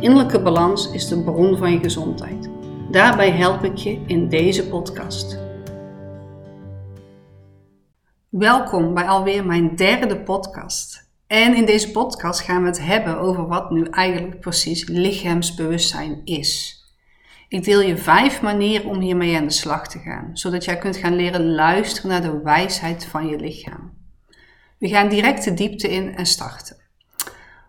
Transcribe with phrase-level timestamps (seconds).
[0.00, 2.48] Innerlijke balans is de bron van je gezondheid.
[2.90, 5.38] Daarbij help ik je in deze podcast.
[8.28, 11.10] Welkom bij alweer mijn derde podcast.
[11.26, 16.82] En in deze podcast gaan we het hebben over wat nu eigenlijk precies lichaamsbewustzijn is.
[17.48, 20.96] Ik deel je vijf manieren om hiermee aan de slag te gaan, zodat jij kunt
[20.96, 23.92] gaan leren luisteren naar de wijsheid van je lichaam.
[24.78, 26.87] We gaan direct de diepte in en starten.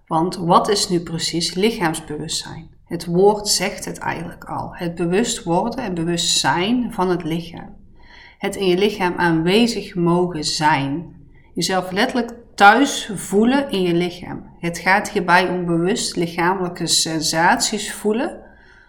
[0.09, 2.69] Want wat is nu precies lichaamsbewustzijn?
[2.85, 4.69] Het woord zegt het eigenlijk al.
[4.73, 7.75] Het bewust worden en bewust zijn van het lichaam.
[8.37, 11.15] Het in je lichaam aanwezig mogen zijn.
[11.53, 14.55] Jezelf letterlijk thuis voelen in je lichaam.
[14.59, 18.41] Het gaat hierbij om bewust lichamelijke sensaties voelen,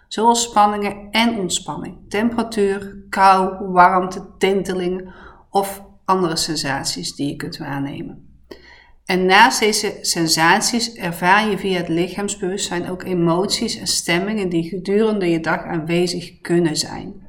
[0.07, 5.13] zoals spanningen en ontspanning, temperatuur, kou, warmte, tintelingen
[5.49, 8.30] of andere sensaties die je kunt waarnemen.
[9.11, 15.29] En naast deze sensaties ervaar je via het lichaamsbewustzijn ook emoties en stemmingen die gedurende
[15.29, 17.27] je dag aanwezig kunnen zijn.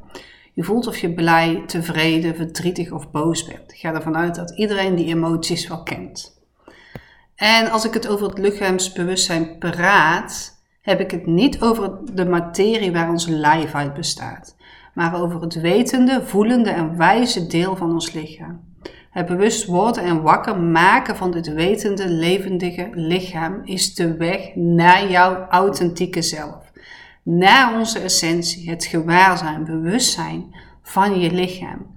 [0.53, 3.73] Je voelt of je blij, tevreden, verdrietig of boos bent.
[3.73, 6.41] Ik ga ervan uit dat iedereen die emoties wel kent.
[7.35, 12.93] En als ik het over het lichaamsbewustzijn praat, heb ik het niet over de materie
[12.93, 14.57] waar ons lijf uit bestaat,
[14.95, 18.72] maar over het wetende, voelende en wijze deel van ons lichaam.
[19.13, 25.11] Het bewust worden en wakker maken van dit wetende, levendige lichaam is de weg naar
[25.11, 26.73] jouw authentieke zelf.
[27.23, 31.97] Naar onze essentie, het gewaarzijn, bewustzijn van je lichaam.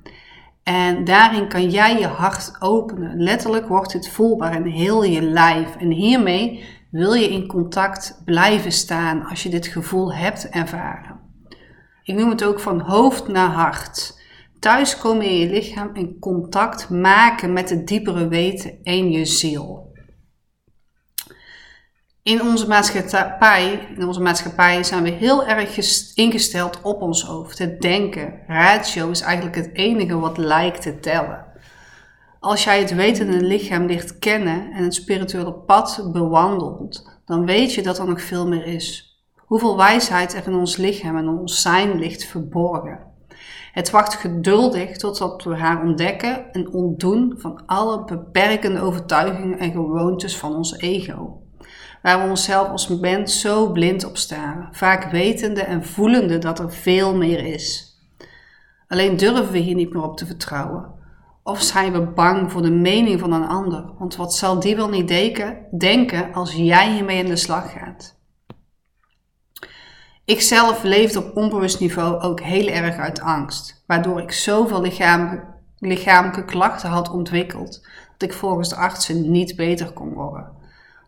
[0.64, 3.22] En daarin kan jij je hart openen.
[3.22, 5.76] Letterlijk wordt het voelbaar in heel je lijf.
[5.76, 11.20] En hiermee wil je in contact blijven staan als je dit gevoel hebt ervaren.
[12.04, 14.24] Ik noem het ook van hoofd naar hart
[14.66, 19.94] thuiskomen in je lichaam en contact maken met het diepere weten en je ziel.
[22.24, 25.78] In onze maatschappij, in onze maatschappij zijn we heel erg
[26.16, 27.58] ingesteld op ons hoofd.
[27.58, 31.46] Het denken, ratio is eigenlijk het enige wat lijkt te tellen.
[32.40, 37.82] Als jij het wetende lichaam ligt kennen en het spirituele pad bewandelt, dan weet je
[37.82, 39.20] dat er nog veel meer is.
[39.36, 43.14] Hoeveel wijsheid er in ons lichaam en ons zijn ligt verborgen.
[43.76, 50.38] Het wacht geduldig totdat we haar ontdekken en ontdoen van alle beperkende overtuigingen en gewoontes
[50.38, 51.42] van ons ego.
[52.02, 56.72] Waar we onszelf als mens zo blind op staren, vaak wetende en voelende dat er
[56.72, 57.98] veel meer is.
[58.88, 60.92] Alleen durven we hier niet meer op te vertrouwen.
[61.44, 63.86] Of zijn we bang voor de mening van een ander?
[63.98, 65.08] Want wat zal die wel niet
[65.78, 68.15] denken als jij hiermee in de slag gaat?
[70.26, 74.82] Ik zelf leefde op onbewust niveau ook heel erg uit angst, waardoor ik zoveel
[75.80, 77.88] lichamelijke klachten had ontwikkeld
[78.18, 80.52] dat ik volgens de artsen niet beter kon worden.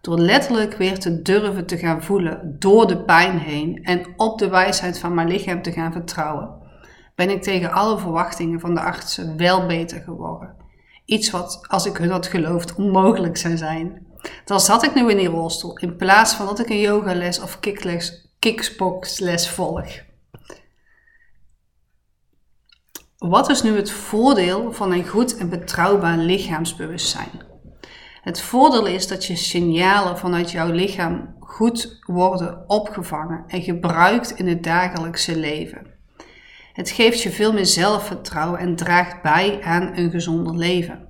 [0.01, 4.49] Door letterlijk weer te durven te gaan voelen door de pijn heen en op de
[4.49, 6.49] wijsheid van mijn lichaam te gaan vertrouwen,
[7.15, 10.55] ben ik tegen alle verwachtingen van de artsen wel beter geworden.
[11.05, 14.05] Iets wat, als ik hun had geloofd, onmogelijk zou zijn.
[14.45, 17.59] Dan zat ik nu in die rolstoel in plaats van dat ik een yogales of
[17.59, 20.05] kickles kickboxles volg.
[23.17, 27.45] Wat is nu het voordeel van een goed en betrouwbaar lichaamsbewustzijn?
[28.21, 34.47] Het voordeel is dat je signalen vanuit jouw lichaam goed worden opgevangen en gebruikt in
[34.47, 35.87] het dagelijkse leven.
[36.73, 41.06] Het geeft je veel meer zelfvertrouwen en draagt bij aan een gezonder leven.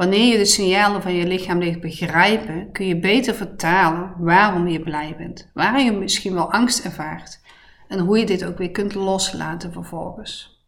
[0.00, 4.80] Wanneer je de signalen van je lichaam leert begrijpen, kun je beter vertalen waarom je
[4.80, 7.40] blij bent, waar je misschien wel angst ervaart
[7.88, 10.64] en hoe je dit ook weer kunt loslaten vervolgens.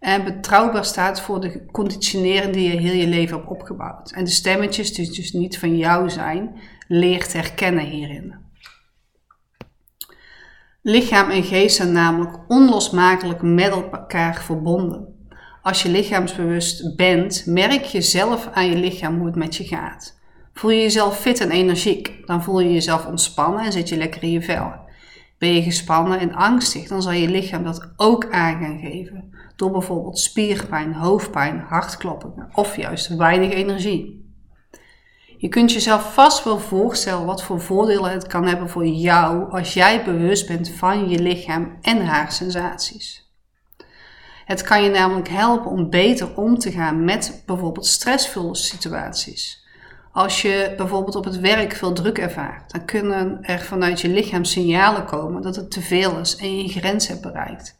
[0.00, 4.10] En betrouwbaar staat voor de conditionering die je heel je leven hebt opgebouwd.
[4.10, 8.34] En de stemmetjes die dus niet van jou zijn, leert herkennen hierin.
[10.82, 15.13] Lichaam en geest zijn namelijk onlosmakelijk met elkaar verbonden.
[15.64, 20.18] Als je lichaamsbewust bent, merk je zelf aan je lichaam hoe het met je gaat.
[20.52, 24.22] Voel je jezelf fit en energiek, dan voel je jezelf ontspannen en zit je lekker
[24.22, 24.72] in je vel.
[25.38, 29.34] Ben je gespannen en angstig, dan zal je lichaam dat ook aan gaan geven.
[29.56, 34.28] Door bijvoorbeeld spierpijn, hoofdpijn, hartkloppingen of juist weinig energie.
[35.36, 39.74] Je kunt jezelf vast wel voorstellen wat voor voordelen het kan hebben voor jou als
[39.74, 43.23] jij bewust bent van je lichaam en haar sensaties.
[44.44, 49.62] Het kan je namelijk helpen om beter om te gaan met bijvoorbeeld stressvolle situaties.
[50.12, 54.44] Als je bijvoorbeeld op het werk veel druk ervaart, dan kunnen er vanuit je lichaam
[54.44, 57.78] signalen komen dat het te veel is en je je grens hebt bereikt.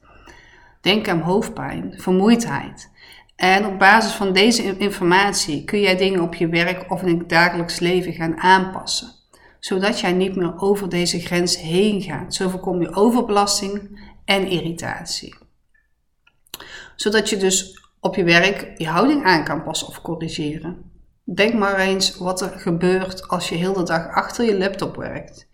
[0.80, 2.90] Denk aan hoofdpijn, vermoeidheid.
[3.36, 7.28] En op basis van deze informatie kun jij dingen op je werk of in het
[7.28, 9.08] dagelijks leven gaan aanpassen,
[9.60, 12.34] zodat jij niet meer over deze grens heen gaat.
[12.34, 15.43] Zo voorkom je overbelasting en irritatie.
[16.96, 20.92] Zodat je dus op je werk je houding aan kan passen of corrigeren.
[21.24, 25.48] Denk maar eens wat er gebeurt als je heel de dag achter je laptop werkt.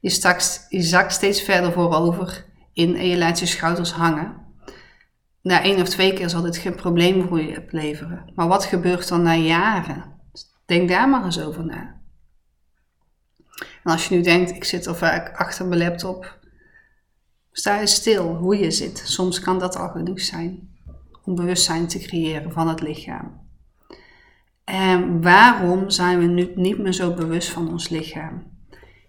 [0.00, 4.42] Je, stakt, je zakt steeds verder voorover in en je laat je schouders hangen.
[5.42, 8.32] Na één of twee keer zal dit geen probleem voor je opleveren.
[8.34, 10.04] Maar wat gebeurt dan na jaren?
[10.66, 12.00] Denk daar maar eens over na.
[13.84, 16.38] En als je nu denkt, ik zit al vaak achter mijn laptop,
[17.52, 19.02] sta eens stil hoe je zit.
[19.04, 20.73] Soms kan dat al genoeg zijn
[21.24, 23.42] om bewustzijn te creëren van het lichaam.
[24.64, 28.52] En waarom zijn we nu niet meer zo bewust van ons lichaam?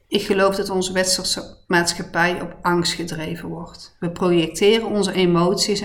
[0.08, 3.96] Ik geloof dat onze westerse maatschappij op angst gedreven wordt.
[4.00, 5.84] We projecteren onze emoties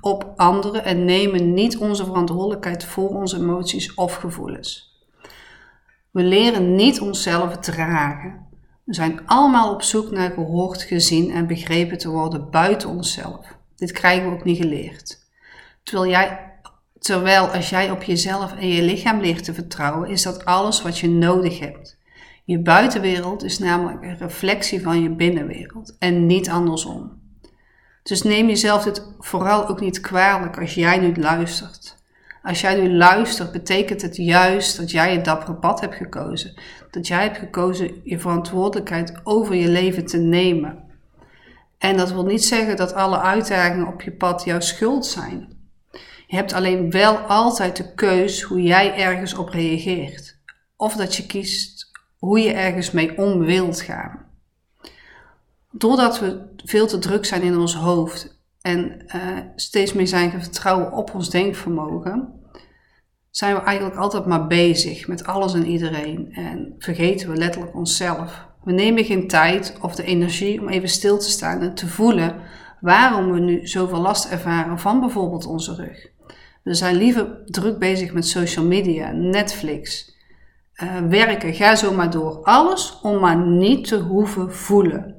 [0.00, 4.96] op anderen en nemen niet onze verantwoordelijkheid voor onze emoties of gevoelens.
[6.10, 8.46] We leren niet onszelf dragen.
[8.84, 13.56] We zijn allemaal op zoek naar gehoord, gezien en begrepen te worden buiten onszelf.
[13.76, 15.27] Dit krijgen we ook niet geleerd.
[15.88, 16.48] Terwijl jij
[16.98, 20.98] Terwijl als jij op jezelf en je lichaam leert te vertrouwen, is dat alles wat
[20.98, 21.98] je nodig hebt.
[22.44, 27.20] Je buitenwereld is namelijk een reflectie van je binnenwereld en niet andersom.
[28.02, 31.96] Dus neem jezelf dit vooral ook niet kwalijk als jij nu luistert.
[32.42, 36.60] Als jij nu luistert, betekent het juist dat jij een dappere pad hebt gekozen.
[36.90, 40.84] Dat jij hebt gekozen je verantwoordelijkheid over je leven te nemen.
[41.78, 45.57] En dat wil niet zeggen dat alle uitdagingen op je pad jouw schuld zijn.
[46.28, 50.38] Je hebt alleen wel altijd de keus hoe jij ergens op reageert.
[50.76, 54.26] Of dat je kiest hoe je ergens mee om wilt gaan.
[55.70, 60.42] Doordat we veel te druk zijn in ons hoofd en uh, steeds meer zijn gaan
[60.42, 62.32] vertrouwen op ons denkvermogen,
[63.30, 68.46] zijn we eigenlijk altijd maar bezig met alles en iedereen en vergeten we letterlijk onszelf.
[68.64, 72.40] We nemen geen tijd of de energie om even stil te staan en te voelen
[72.80, 76.16] waarom we nu zoveel last ervaren van bijvoorbeeld onze rug.
[76.62, 80.14] We zijn liever druk bezig met social media, Netflix,
[80.74, 82.42] uh, werken, ga zo maar door.
[82.42, 85.16] Alles om maar niet te hoeven voelen.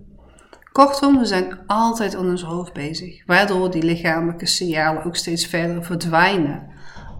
[0.72, 5.84] Kortom, we zijn altijd aan ons hoofd bezig, waardoor die lichamelijke signalen ook steeds verder
[5.84, 6.68] verdwijnen.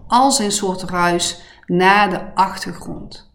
[0.06, 3.32] Als een soort ruis naar de achtergrond.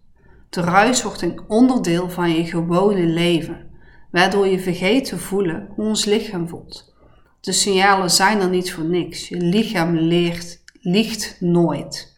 [0.50, 3.70] De ruis wordt een onderdeel van je gewone leven,
[4.12, 6.94] waardoor je vergeet te voelen hoe ons lichaam voelt.
[7.42, 9.28] De signalen zijn er niet voor niks.
[9.28, 12.18] Je lichaam leert liegt nooit,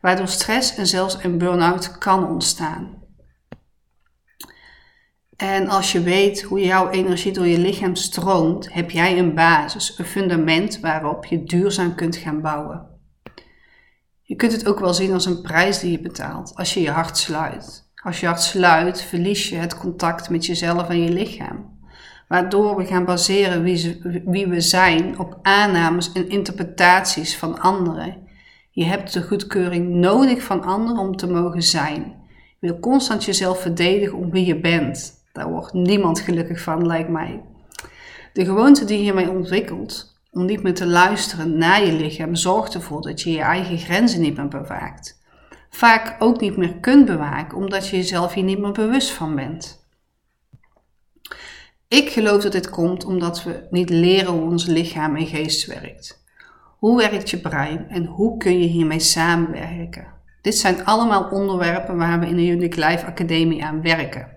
[0.00, 3.04] waardoor stress en zelfs een burn-out kan ontstaan.
[5.36, 9.98] En als je weet hoe jouw energie door je lichaam stroomt, heb jij een basis,
[9.98, 12.86] een fundament waarop je duurzaam kunt gaan bouwen.
[14.22, 16.90] Je kunt het ook wel zien als een prijs die je betaalt als je je
[16.90, 17.90] hart sluit.
[17.94, 21.75] Als je hart sluit, verlies je het contact met jezelf en je lichaam
[22.28, 28.16] waardoor we gaan baseren wie, wie we zijn op aannames en interpretaties van anderen.
[28.70, 32.14] Je hebt de goedkeuring nodig van anderen om te mogen zijn.
[32.58, 35.24] Je wil constant jezelf verdedigen om wie je bent.
[35.32, 37.42] Daar wordt niemand gelukkig van, lijkt mij.
[38.32, 42.74] De gewoonte die je hiermee ontwikkelt, om niet meer te luisteren naar je lichaam, zorgt
[42.74, 45.20] ervoor dat je je eigen grenzen niet meer bewaakt.
[45.70, 49.85] Vaak ook niet meer kunt bewaken, omdat je jezelf hier niet meer bewust van bent.
[51.88, 56.24] Ik geloof dat dit komt omdat we niet leren hoe ons lichaam en geest werkt.
[56.78, 60.06] Hoe werkt je brein en hoe kun je hiermee samenwerken?
[60.42, 64.28] Dit zijn allemaal onderwerpen waar we in de Unique Life Academie aan werken.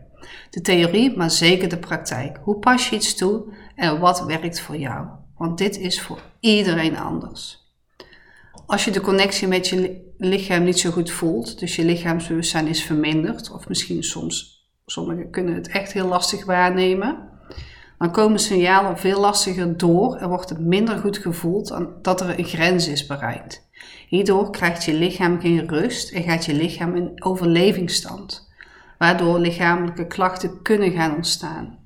[0.50, 2.40] De theorie, maar zeker de praktijk.
[2.42, 5.08] Hoe pas je iets toe en wat werkt voor jou?
[5.38, 7.68] Want dit is voor iedereen anders.
[8.66, 12.84] Als je de connectie met je lichaam niet zo goed voelt, dus je lichaamsbewustzijn is
[12.84, 17.30] verminderd, of misschien soms, sommigen kunnen het echt heel lastig waarnemen,
[18.00, 22.46] dan komen signalen veel lastiger door en wordt het minder goed gevoeld dat er een
[22.46, 23.68] grens is bereikt.
[24.08, 28.52] Hierdoor krijgt je lichaam geen rust en gaat je lichaam in overlevingsstand,
[28.98, 31.78] waardoor lichamelijke klachten kunnen gaan ontstaan.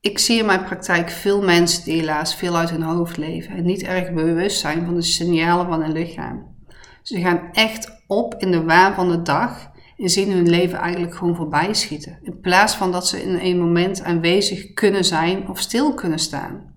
[0.00, 3.64] Ik zie in mijn praktijk veel mensen die helaas veel uit hun hoofd leven en
[3.64, 6.56] niet erg bewust zijn van de signalen van hun lichaam.
[7.02, 11.14] Ze gaan echt op in de waan van de dag en zien hun leven eigenlijk
[11.14, 12.18] gewoon voorbij schieten.
[12.22, 16.74] In plaats van dat ze in een moment aanwezig kunnen zijn of stil kunnen staan.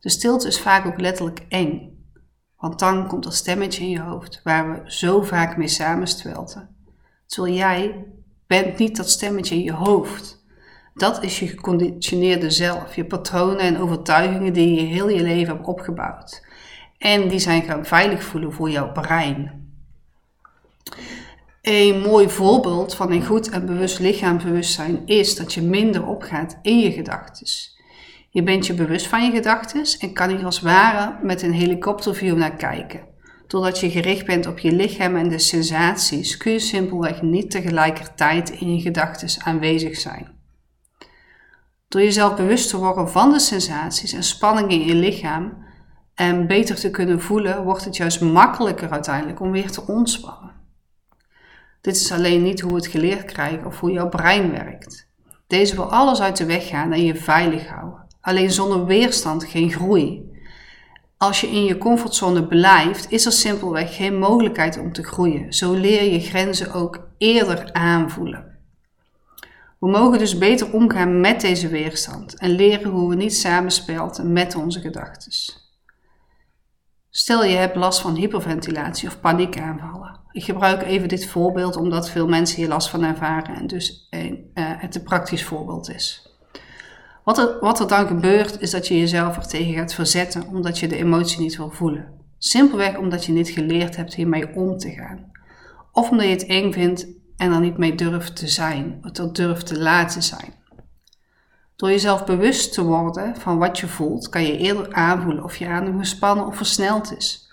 [0.00, 1.96] De stilte is vaak ook letterlijk eng.
[2.56, 6.76] Want dan komt er stemmetje in je hoofd waar we zo vaak mee samenstwelten.
[7.26, 8.06] Terwijl jij
[8.46, 10.46] bent niet dat stemmetje in je hoofd.
[10.94, 15.66] Dat is je geconditioneerde zelf, je patronen en overtuigingen die je heel je leven hebt
[15.66, 16.46] opgebouwd.
[16.98, 19.72] En die zijn gaan veilig voelen voor jouw brein.
[21.70, 26.78] Een mooi voorbeeld van een goed en bewust lichaamsbewustzijn is dat je minder opgaat in
[26.78, 27.46] je gedachten.
[28.30, 32.36] Je bent je bewust van je gedachten en kan hier als ware met een helikopterview
[32.36, 33.00] naar kijken.
[33.46, 38.50] Doordat je gericht bent op je lichaam en de sensaties, kun je simpelweg niet tegelijkertijd
[38.50, 40.28] in je gedachten aanwezig zijn.
[41.88, 45.64] Door jezelf bewust te worden van de sensaties en spanningen in je lichaam
[46.14, 50.47] en beter te kunnen voelen, wordt het juist makkelijker uiteindelijk om weer te ontspannen.
[51.88, 55.08] Dit is alleen niet hoe we het geleerd krijgen of hoe jouw brein werkt.
[55.46, 58.06] Deze wil alles uit de weg gaan en je veilig houden.
[58.20, 60.32] Alleen zonder weerstand geen groei.
[61.16, 65.52] Als je in je comfortzone blijft, is er simpelweg geen mogelijkheid om te groeien.
[65.52, 68.58] Zo leer je grenzen ook eerder aanvoelen.
[69.78, 74.54] We mogen dus beter omgaan met deze weerstand en leren hoe we niet samenspelten met
[74.54, 75.32] onze gedachten.
[77.10, 79.97] Stel je hebt last van hyperventilatie of paniekaanvallen.
[80.32, 84.50] Ik gebruik even dit voorbeeld omdat veel mensen hier last van ervaren en dus een,
[84.54, 86.28] uh, het een praktisch voorbeeld is.
[87.24, 90.78] Wat er, wat er dan gebeurt is dat je jezelf er tegen gaat verzetten omdat
[90.78, 92.16] je de emotie niet wil voelen.
[92.38, 95.30] Simpelweg omdat je niet geleerd hebt hiermee om te gaan.
[95.92, 97.06] Of omdat je het eng vindt
[97.36, 100.54] en er niet mee durft te zijn, of er durft te laten zijn.
[101.76, 105.66] Door jezelf bewust te worden van wat je voelt, kan je eerder aanvoelen of je
[105.66, 107.47] adem gespannen of versneld is,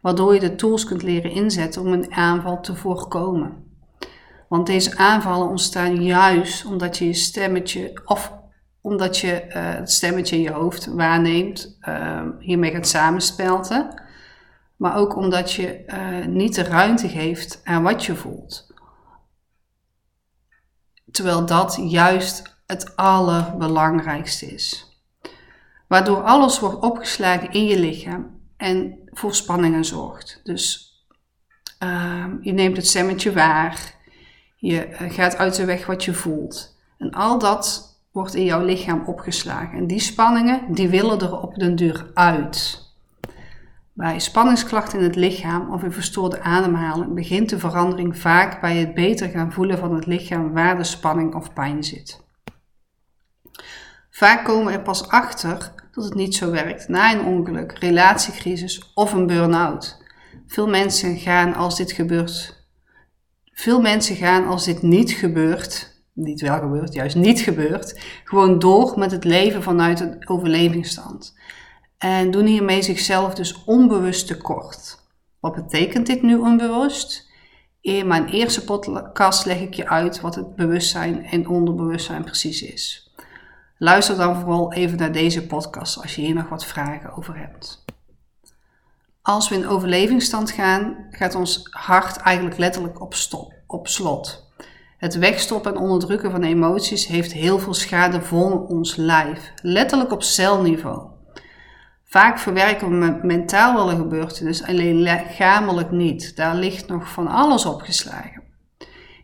[0.00, 3.68] waardoor je de tools kunt leren inzetten om een aanval te voorkomen.
[4.48, 8.38] Want deze aanvallen ontstaan juist omdat je je stemmetje of
[8.80, 14.02] omdat je uh, het stemmetje in je hoofd waarneemt, uh, hiermee gaat samenspelten.
[14.76, 18.74] Maar ook omdat je uh, niet de ruimte geeft aan wat je voelt.
[21.10, 24.90] Terwijl dat juist het allerbelangrijkste is.
[25.88, 30.40] Waardoor alles wordt opgeslagen in je lichaam en voor spanningen zorgt.
[30.44, 30.94] Dus
[31.78, 33.94] ehm, je neemt het stemmetje waar,
[34.56, 36.78] je gaat uit de weg wat je voelt.
[36.98, 39.78] En al dat wordt in jouw lichaam opgeslagen.
[39.78, 42.88] En die spanningen, die willen er op den duur uit.
[43.92, 48.94] Bij spanningsklachten in het lichaam of een verstoorde ademhaling begint de verandering vaak bij het
[48.94, 52.20] beter gaan voelen van het lichaam waar de spanning of pijn zit.
[54.10, 58.92] Vaak komen we er pas achter dat het niet zo werkt na een ongeluk, relatiecrisis
[58.94, 59.98] of een burn-out.
[60.46, 62.64] Veel mensen gaan als dit gebeurt.
[63.52, 65.90] Veel mensen gaan als dit niet gebeurt
[66.20, 71.38] niet wel gebeurt, juist niet gebeurt, gewoon door met het leven vanuit een overlevingsstand.
[71.98, 74.98] En doen hiermee zichzelf dus onbewust tekort.
[75.40, 77.28] Wat betekent dit nu onbewust?
[77.80, 83.09] In mijn eerste podcast leg ik je uit wat het bewustzijn en onderbewustzijn precies is.
[83.82, 87.84] Luister dan vooral even naar deze podcast als je hier nog wat vragen over hebt.
[89.22, 94.52] Als we in overlevingsstand gaan, gaat ons hart eigenlijk letterlijk op, stop, op slot.
[94.98, 100.22] Het wegstoppen en onderdrukken van emoties heeft heel veel schade voor ons lijf, letterlijk op
[100.22, 101.08] celniveau.
[102.04, 106.36] Vaak verwerken we mentaal wel een gebeurtenis, alleen lichamelijk niet.
[106.36, 108.42] Daar ligt nog van alles opgeslagen.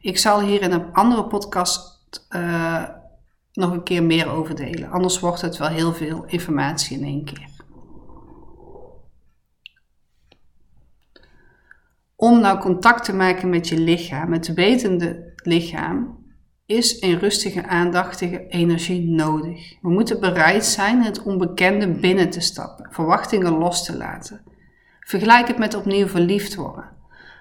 [0.01, 1.95] Ik zal hier in een andere podcast
[2.31, 2.83] uh,
[3.57, 4.91] nog een keer meer over delen.
[4.91, 7.49] Anders wordt het wel heel veel informatie in één keer.
[12.17, 16.25] Om nou contact te maken met je lichaam, met wetende lichaam
[16.67, 19.81] is een rustige, aandachtige energie nodig.
[19.81, 24.43] We moeten bereid zijn het onbekende binnen te stappen, verwachtingen los te laten.
[25.01, 26.91] Vergelijk het met opnieuw verliefd worden,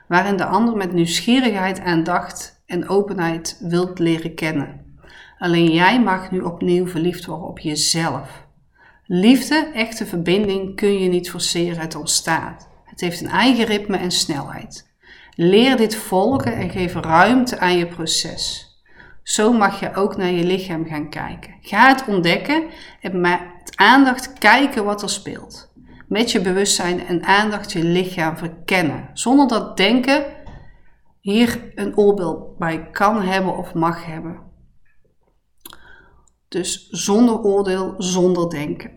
[0.07, 4.84] waarin de ander met nieuwsgierigheid, aandacht en openheid wilt leren kennen.
[5.37, 8.45] Alleen jij mag nu opnieuw verliefd worden op jezelf.
[9.05, 12.69] Liefde, echte verbinding kun je niet forceren, het ontstaat.
[12.83, 14.93] Het heeft een eigen ritme en snelheid.
[15.35, 18.73] Leer dit volgen en geef ruimte aan je proces.
[19.23, 21.55] Zo mag je ook naar je lichaam gaan kijken.
[21.61, 22.63] Ga het ontdekken
[23.01, 23.39] en met
[23.75, 25.73] aandacht kijken wat er speelt.
[26.07, 29.09] Met je bewustzijn en aandacht je lichaam verkennen.
[29.13, 30.25] Zonder dat denken
[31.19, 34.39] hier een oordeel bij kan hebben of mag hebben.
[36.47, 38.91] Dus zonder oordeel, zonder denken.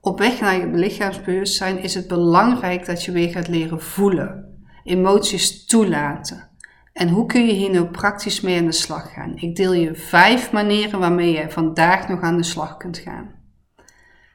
[0.00, 4.58] Op weg naar je lichaamsbewustzijn is het belangrijk dat je weer gaat leren voelen.
[4.84, 6.50] Emoties toelaten.
[6.92, 9.36] En hoe kun je hier nou praktisch mee aan de slag gaan?
[9.36, 13.34] Ik deel je vijf manieren waarmee je vandaag nog aan de slag kunt gaan.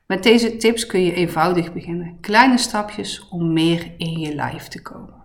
[0.06, 2.18] Met deze tips kun je eenvoudig beginnen.
[2.22, 5.24] Kleine stapjes om meer in je lijf te komen.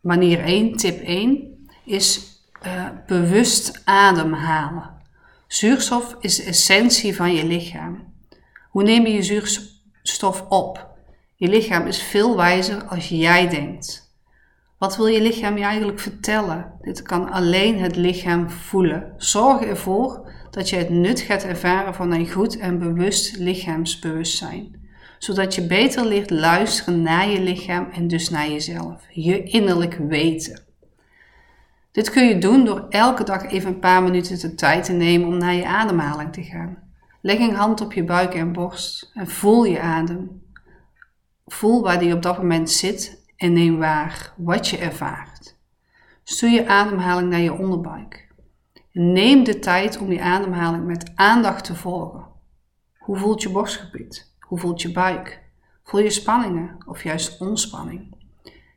[0.00, 2.32] Manier 1, tip 1, is
[2.66, 4.93] uh, bewust ademhalen.
[5.54, 8.12] Zuurstof is de essentie van je lichaam.
[8.70, 10.88] Hoe neem je zuurstof op?
[11.36, 14.14] Je lichaam is veel wijzer als jij denkt.
[14.78, 16.72] Wat wil je lichaam je eigenlijk vertellen?
[16.80, 19.12] Dit kan alleen het lichaam voelen.
[19.16, 25.54] Zorg ervoor dat je het nut gaat ervaren van een goed en bewust lichaamsbewustzijn, zodat
[25.54, 30.63] je beter leert luisteren naar je lichaam en dus naar jezelf, je innerlijk weten.
[31.94, 35.28] Dit kun je doen door elke dag even een paar minuten de tijd te nemen
[35.28, 36.78] om naar je ademhaling te gaan.
[37.20, 40.42] Leg een hand op je buik en borst en voel je adem.
[41.46, 45.58] Voel waar die op dat moment zit en neem waar wat je ervaart.
[46.24, 48.28] Stuur je ademhaling naar je onderbuik.
[48.92, 52.26] Neem de tijd om die ademhaling met aandacht te volgen.
[52.98, 54.34] Hoe voelt je borstgebied?
[54.40, 55.42] Hoe voelt je buik?
[55.84, 58.23] Voel je spanningen of juist ontspanning?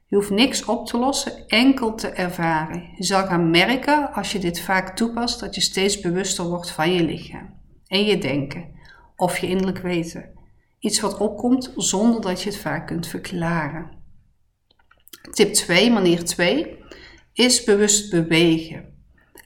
[0.09, 2.89] Je hoeft niks op te lossen, enkel te ervaren.
[2.95, 6.93] Je zal gaan merken als je dit vaak toepast dat je steeds bewuster wordt van
[6.93, 7.53] je lichaam
[7.87, 8.75] en je denken
[9.15, 10.29] of je innerlijk weten.
[10.79, 13.89] Iets wat opkomt zonder dat je het vaak kunt verklaren.
[15.31, 16.77] Tip 2, manier 2,
[17.33, 18.95] is bewust bewegen.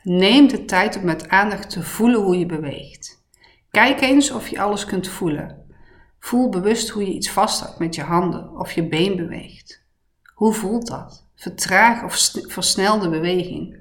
[0.03, 3.23] Neem de tijd om met aandacht te voelen hoe je beweegt.
[3.71, 5.65] Kijk eens of je alles kunt voelen.
[6.19, 9.80] Voel bewust hoe je iets vasthoudt met je handen of je been beweegt.
[10.41, 11.25] Hoe voelt dat?
[11.36, 13.77] Vertraag of versnel de beweging.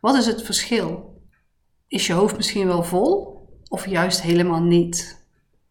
[0.00, 1.20] Wat is het verschil?
[1.88, 5.18] Is je hoofd misschien wel vol of juist helemaal niet?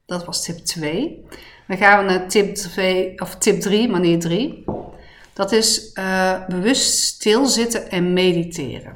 [0.06, 1.26] Dat was tip 2.
[1.68, 4.64] Dan gaan we naar tip 2 of tip 3, manier 3.
[5.34, 8.96] Dat is uh, bewust stilzitten en mediteren.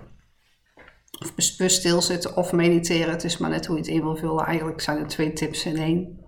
[1.20, 3.10] Of bewust stilzitten of mediteren.
[3.10, 4.46] Het is maar net hoe je het in wil vullen.
[4.46, 6.25] Eigenlijk zijn er twee tips in één.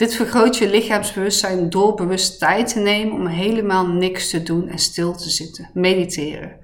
[0.00, 4.78] Dit vergroot je lichaamsbewustzijn door bewust tijd te nemen om helemaal niks te doen en
[4.78, 5.70] stil te zitten.
[5.74, 6.56] Mediteren.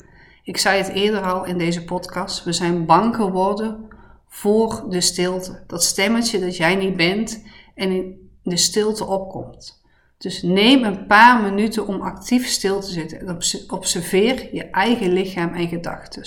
[0.43, 2.45] Ik zei het eerder al in deze podcast.
[2.45, 3.89] We zijn bang geworden
[4.29, 5.63] voor de stilte.
[5.67, 7.45] Dat stemmetje dat jij niet bent
[7.75, 9.83] en in de stilte opkomt.
[10.19, 15.55] Dus neem een paar minuten om actief stil te zitten en observeer je eigen lichaam
[15.55, 16.27] en gedachten.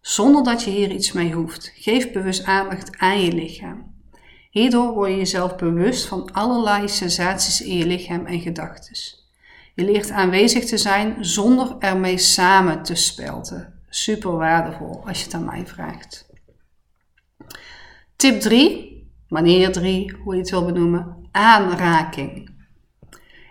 [0.00, 1.72] Zonder dat je hier iets mee hoeft.
[1.74, 3.97] Geef bewust aandacht aan je lichaam.
[4.50, 9.16] Hierdoor word je jezelf bewust van allerlei sensaties in je lichaam en gedachten.
[9.74, 13.80] Je leert aanwezig te zijn zonder ermee samen te spelten.
[13.88, 16.26] Super waardevol als je het aan mij vraagt.
[18.16, 22.50] Tip 3, manier 3, hoe je het wil benoemen, aanraking.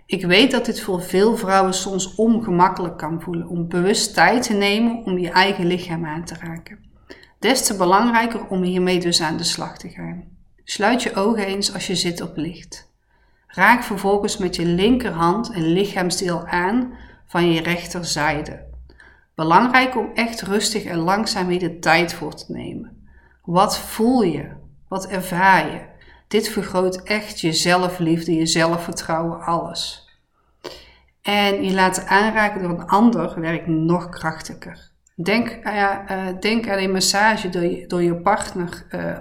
[0.06, 4.54] Ik weet dat dit voor veel vrouwen soms ongemakkelijk kan voelen om bewust tijd te
[4.54, 6.80] nemen om je eigen lichaam aan te raken.
[7.40, 10.37] Des te belangrijker om hiermee dus aan de slag te gaan.
[10.70, 12.92] Sluit je ogen eens als je zit op licht.
[13.48, 16.94] Raak vervolgens met je linkerhand een lichaamsdeel aan
[17.26, 18.66] van je rechterzijde.
[19.36, 23.08] Belangrijk om echt rustig en langzaam hier de tijd voor te nemen.
[23.44, 24.52] Wat voel je?
[24.88, 25.82] Wat ervaar je?
[26.28, 30.10] Dit vergroot echt je zelfliefde, je zelfvertrouwen, alles.
[31.22, 34.92] En je laten aanraken door een ander werkt nog krachtiger.
[35.16, 39.18] Denk, uh, denk aan een massage door je, door je partner uh,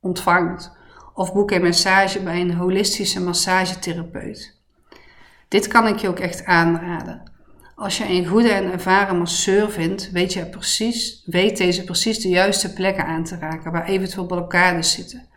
[0.00, 0.80] ontvangt.
[1.14, 4.60] Of boek een massage bij een holistische massagetherapeut.
[5.48, 7.22] Dit kan ik je ook echt aanraden.
[7.74, 12.28] Als je een goede en ervaren masseur vindt, weet, je precies, weet deze precies de
[12.28, 15.28] juiste plekken aan te raken waar eventueel blokkades zitten.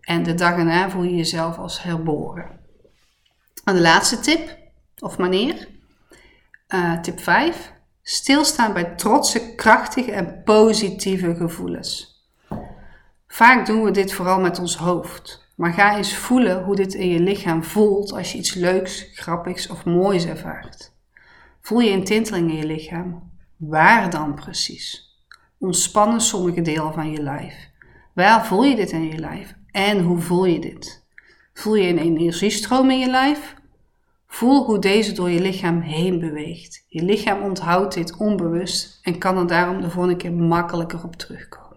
[0.00, 2.50] En de dag erna voel je jezelf als herboren.
[3.64, 4.58] En de laatste tip,
[4.98, 5.68] of manier,
[6.68, 7.72] uh, tip 5.
[8.02, 12.17] Stilstaan bij trotse, krachtige en positieve gevoelens.
[13.28, 15.46] Vaak doen we dit vooral met ons hoofd.
[15.58, 19.68] Maar ga eens voelen hoe dit in je lichaam voelt als je iets leuks, grappigs
[19.68, 20.92] of moois ervaart.
[21.60, 23.30] Voel je een tinteling in je lichaam?
[23.56, 25.16] Waar dan precies?
[25.58, 27.54] Ontspannen sommige delen van je lijf.
[28.14, 29.54] Waar voel je dit in je lijf?
[29.70, 31.06] En hoe voel je dit?
[31.54, 33.54] Voel je een energiestroom in je lijf?
[34.26, 36.84] Voel hoe deze door je lichaam heen beweegt.
[36.88, 41.67] Je lichaam onthoudt dit onbewust en kan er daarom de volgende keer makkelijker op terugkomen.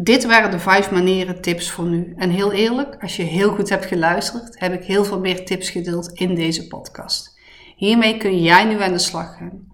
[0.00, 2.12] Dit waren de vijf manieren tips voor nu.
[2.16, 5.70] En heel eerlijk, als je heel goed hebt geluisterd, heb ik heel veel meer tips
[5.70, 7.40] gedeeld in deze podcast.
[7.76, 9.66] Hiermee kun jij nu aan de slag gaan.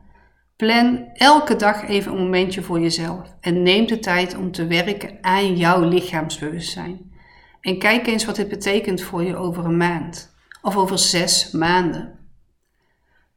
[0.57, 5.19] Plan elke dag even een momentje voor jezelf en neem de tijd om te werken
[5.21, 7.13] aan jouw lichaamsbewustzijn.
[7.61, 10.33] En kijk eens wat dit betekent voor je over een maand.
[10.63, 12.19] of over zes maanden.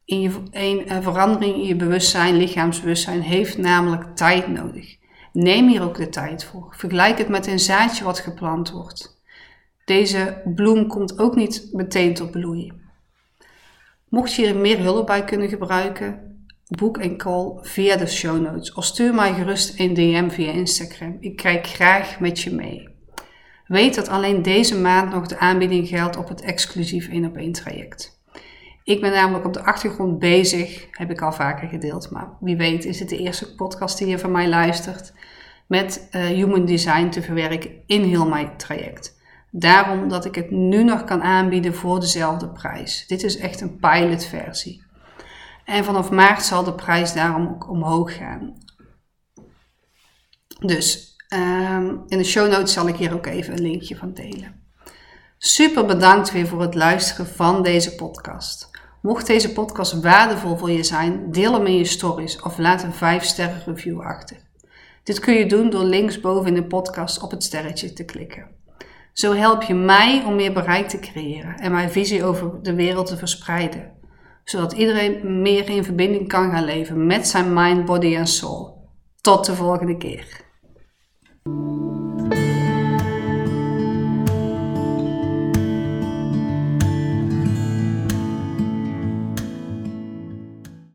[0.04, 4.97] In je, een verandering in je bewustzijn, lichaamsbewustzijn, heeft namelijk tijd nodig.
[5.40, 6.74] Neem hier ook de tijd voor.
[6.76, 9.20] Vergelijk het met een zaadje wat geplant wordt.
[9.84, 12.72] Deze bloem komt ook niet meteen tot bloei.
[14.08, 18.72] Mocht je hier meer hulp bij kunnen gebruiken, boek een call via de show notes
[18.72, 21.16] of stuur mij gerust een DM via Instagram.
[21.20, 22.88] Ik kijk graag met je mee.
[23.66, 27.52] Weet dat alleen deze maand nog de aanbieding geldt op het exclusief 1 op 1
[27.52, 28.20] traject.
[28.84, 32.84] Ik ben namelijk op de achtergrond bezig, heb ik al vaker gedeeld, maar wie weet
[32.84, 35.12] is het de eerste podcast die je van mij luistert,
[35.68, 39.16] met uh, human design te verwerken in heel mijn traject.
[39.50, 43.06] Daarom dat ik het nu nog kan aanbieden voor dezelfde prijs.
[43.06, 44.86] Dit is echt een pilotversie.
[45.64, 48.54] En vanaf maart zal de prijs daarom ook omhoog gaan.
[50.58, 54.62] Dus um, in de show notes zal ik hier ook even een linkje van delen.
[55.38, 58.70] Super bedankt weer voor het luisteren van deze podcast.
[59.02, 62.92] Mocht deze podcast waardevol voor je zijn, deel hem in je stories of laat een
[62.92, 64.47] 5 sterren review achter.
[65.08, 68.46] Dit kun je doen door linksboven in de podcast op het sterretje te klikken.
[69.12, 73.06] Zo help je mij om meer bereik te creëren en mijn visie over de wereld
[73.06, 73.92] te verspreiden,
[74.44, 78.90] zodat iedereen meer in verbinding kan gaan leven met zijn mind, body en soul.
[79.20, 80.46] Tot de volgende keer.